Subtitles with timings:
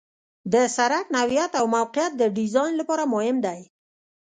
[0.53, 3.59] د سرک نوعیت او موقعیت د ډیزاین لپاره مهم دي